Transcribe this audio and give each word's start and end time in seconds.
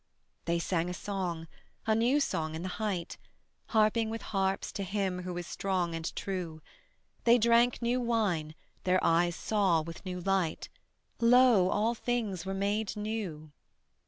They 0.45 0.57
sang 0.57 0.89
a 0.89 0.95
song, 0.95 1.47
a 1.85 1.93
new 1.93 2.19
song 2.19 2.55
in 2.55 2.63
the 2.63 2.69
height, 2.81 3.19
Harping 3.67 4.09
with 4.09 4.23
harps 4.33 4.71
to 4.71 4.83
Him 4.83 5.21
Who 5.21 5.37
is 5.37 5.45
Strong 5.45 5.93
and 5.93 6.11
True: 6.15 6.59
They 7.23 7.37
drank 7.37 7.83
new 7.83 8.01
wine, 8.01 8.55
their 8.83 8.97
eyes 9.03 9.35
saw 9.35 9.83
with 9.83 10.03
new 10.03 10.19
light, 10.19 10.69
Lo, 11.19 11.69
all 11.69 11.93
things 11.93 12.47
were 12.47 12.55
made 12.55 12.97
new. 12.97 13.51